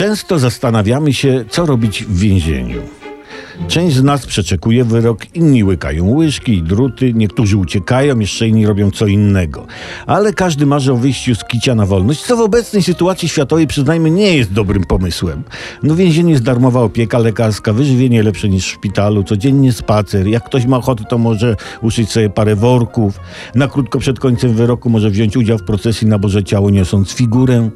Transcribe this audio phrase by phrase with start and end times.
[0.00, 2.80] Często zastanawiamy się, co robić w więzieniu.
[3.68, 8.90] Część z nas przeczekuje wyrok, inni łykają łyżki i druty, niektórzy uciekają, jeszcze inni robią
[8.90, 9.66] co innego.
[10.06, 14.10] Ale każdy marzy o wyjściu z kicia na wolność, co w obecnej sytuacji światowej, przyznajmy,
[14.10, 15.42] nie jest dobrym pomysłem.
[15.82, 20.26] No więzienie jest darmowa opieka lekarska, wyżywienie lepsze niż w szpitalu, codziennie spacer.
[20.26, 23.20] Jak ktoś ma ochotę, to może uszyć sobie parę worków.
[23.54, 27.70] Na krótko przed końcem wyroku może wziąć udział w procesji na Boże Ciało, niosąc figurę.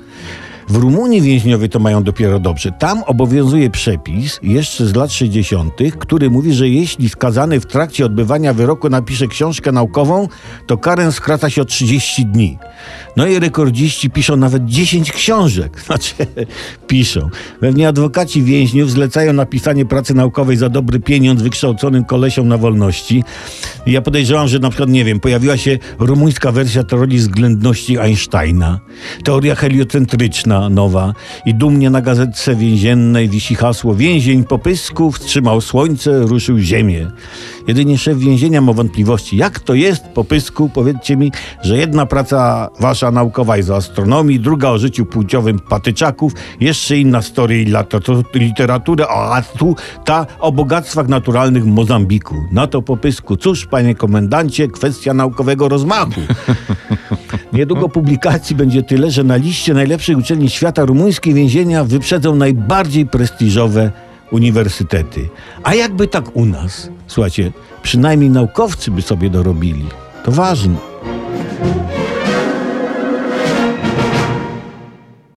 [0.69, 2.73] W Rumunii więźniowie to mają dopiero dobrze.
[2.73, 8.55] Tam obowiązuje przepis jeszcze z lat 60., który mówi, że jeśli skazany w trakcie odbywania
[8.55, 10.29] wyroku napisze książkę naukową,
[10.67, 12.59] to karę skraca się o 30 dni.
[13.17, 15.81] No i rekordziści piszą nawet 10 książek.
[15.87, 16.15] Znaczy,
[16.87, 17.29] piszą.
[17.61, 23.25] Pewnie adwokaci więźniów zlecają napisanie pracy naukowej za dobry pieniądz wykształconym kolesiom na wolności.
[23.87, 28.81] Ja podejrzewam, że na przykład, nie wiem, pojawiła się rumuńska wersja teorii względności Einsteina,
[29.25, 31.13] teoria heliocentryczna nowa
[31.47, 37.11] i dumnie na gazetce więziennej wisi hasło Więzień po pysku wstrzymał słońce, ruszył ziemię.
[37.69, 39.37] Jedynie szef więzienia ma wątpliwości.
[39.37, 40.71] Jak to jest po pysku?
[40.75, 46.33] Powiedzcie mi, że jedna praca wasza naukowa jest o astronomii, druga o życiu płciowym patyczaków,
[46.61, 47.65] jeszcze inna story
[48.35, 52.35] literatury, a tu ta o bogactwach naturalnych Mozambiku.
[52.53, 53.37] Na to po pysku.
[53.37, 56.21] Cóż, panie komendancie, kwestia naukowego rozmachu.
[57.55, 63.91] Niedługo publikacji będzie tyle, że na liście najlepszych uczelni świata rumuńskie więzienia wyprzedzą najbardziej prestiżowe
[64.31, 65.29] uniwersytety.
[65.63, 66.91] A jakby tak u nas?
[67.07, 67.53] Słuchajcie,
[67.83, 69.85] przynajmniej naukowcy by sobie dorobili.
[70.25, 70.77] To ważne.